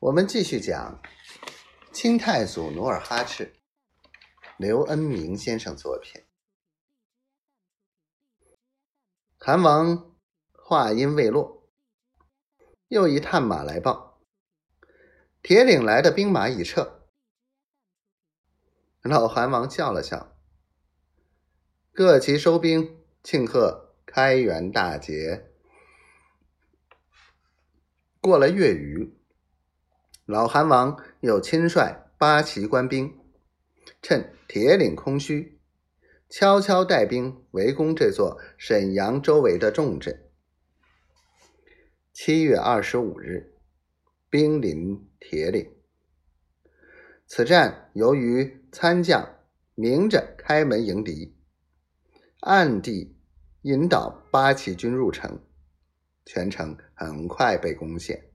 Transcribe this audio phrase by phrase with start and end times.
[0.00, 1.02] 我们继续讲
[1.92, 3.52] 清太祖努尔哈赤，
[4.56, 6.22] 刘恩明先生作品。
[9.38, 10.14] 韩王
[10.52, 11.68] 话音未落，
[12.86, 14.22] 又一探马来报：
[15.42, 17.08] 铁岭来的兵马已撤。
[19.02, 20.38] 老韩王笑了笑，
[21.92, 25.50] 各旗收兵，庆贺开元大捷。
[28.20, 28.87] 过了月余。
[30.28, 33.18] 老韩王又亲率八旗官兵，
[34.02, 35.58] 趁铁岭空虚，
[36.28, 40.28] 悄悄带兵围攻这座沈阳周围的重镇。
[42.12, 43.54] 七月二十五日，
[44.28, 45.66] 兵临铁岭。
[47.26, 49.26] 此战由于参将
[49.74, 51.38] 明着开门迎敌，
[52.40, 53.16] 暗地
[53.62, 55.42] 引导八旗军入城，
[56.26, 58.27] 全城很快被攻陷。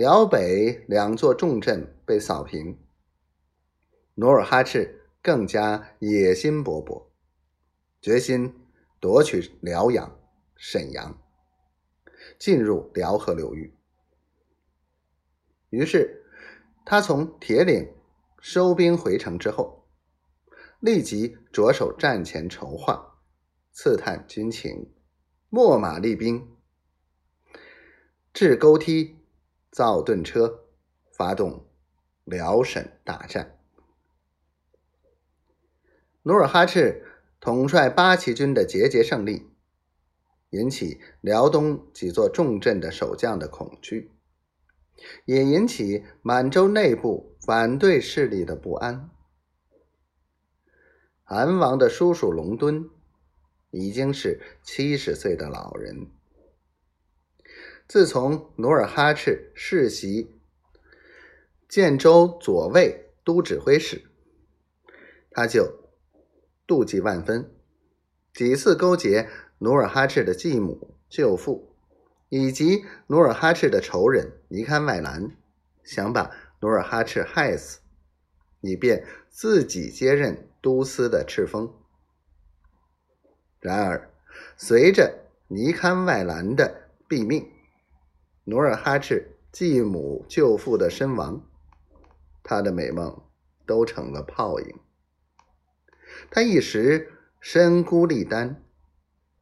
[0.00, 2.78] 辽北两座重镇被扫平，
[4.14, 7.08] 努尔哈赤更加野心勃勃，
[8.00, 8.50] 决心
[8.98, 10.18] 夺取辽阳、
[10.56, 11.20] 沈阳，
[12.38, 13.76] 进入辽河流域。
[15.68, 16.24] 于是，
[16.86, 17.92] 他从铁岭
[18.40, 19.86] 收兵回城之后，
[20.80, 23.18] 立即着手战前筹划，
[23.70, 24.94] 刺探军情，
[25.50, 26.56] 秣马厉兵，
[28.32, 29.19] 置沟梯。
[29.70, 30.64] 造盾车，
[31.12, 31.66] 发动
[32.24, 33.58] 辽沈大战。
[36.22, 37.06] 努尔哈赤
[37.40, 39.48] 统帅八旗军的节节胜利，
[40.50, 44.10] 引起辽东几座重镇的守将的恐惧，
[45.24, 49.08] 也引起满洲内部反对势力的不安。
[51.22, 52.90] 韩王的叔叔隆敦
[53.70, 56.10] 已经是七十岁的老人。
[57.90, 60.40] 自从努尔哈赤世袭
[61.68, 64.04] 建州左卫都指挥使，
[65.32, 65.90] 他就
[66.68, 67.52] 妒忌万分，
[68.32, 71.74] 几次勾结努尔哈赤的继母、舅父
[72.28, 75.36] 以及努尔哈赤的仇人尼堪外兰，
[75.82, 76.30] 想把
[76.60, 77.80] 努尔哈赤害死，
[78.60, 81.74] 以便自己接任都司的赤峰。
[83.58, 84.14] 然而，
[84.56, 87.50] 随着尼堪外兰的毙命，
[88.50, 91.40] 努尔哈赤继母舅父的身亡，
[92.42, 93.22] 他的美梦
[93.64, 94.74] 都成了泡影。
[96.32, 98.60] 他一时身孤力单，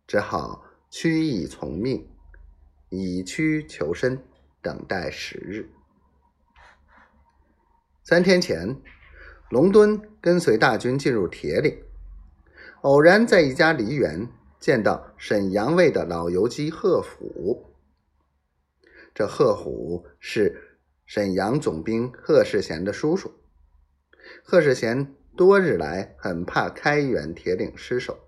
[0.06, 2.06] 只好屈意从命，
[2.90, 4.22] 以屈求伸，
[4.60, 5.70] 等待时日。
[8.04, 8.76] 三天前，
[9.48, 11.82] 隆敦跟随大军进入铁岭，
[12.82, 14.28] 偶然在一家梨园
[14.60, 17.64] 见到沈阳卫的老游击贺甫。
[19.14, 23.32] 这贺虎是沈阳总兵贺世贤的叔叔。
[24.44, 28.18] 贺世贤多日来很怕开元铁岭失守，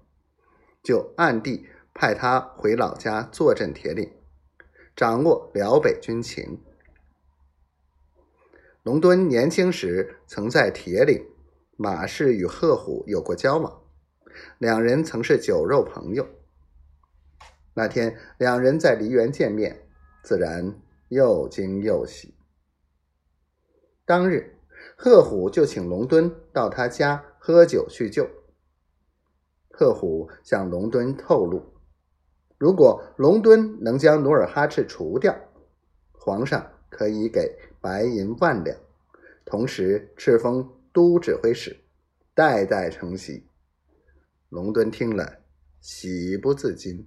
[0.82, 4.10] 就暗地派他回老家坐镇铁岭，
[4.96, 6.60] 掌握辽北军情。
[8.82, 11.26] 隆敦年轻时曾在铁岭
[11.76, 13.82] 马氏与贺虎有过交往，
[14.58, 16.26] 两人曾是酒肉朋友。
[17.74, 19.86] 那天两人在梨园见面。
[20.22, 20.74] 自然
[21.08, 22.34] 又惊又喜。
[24.04, 24.56] 当日，
[24.96, 28.28] 贺虎就请龙敦到他家喝酒叙旧。
[29.70, 31.62] 贺虎向龙敦透露，
[32.58, 35.34] 如果龙敦能将努尔哈赤除掉，
[36.12, 38.76] 皇上可以给白银万两，
[39.44, 41.76] 同时敕封都指挥使，
[42.34, 43.46] 代代承袭。
[44.50, 45.38] 龙敦听了，
[45.80, 47.06] 喜不自禁。